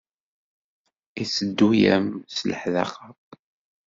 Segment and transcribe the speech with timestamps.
[1.19, 3.07] Yetteddu-am s leḥdaqa?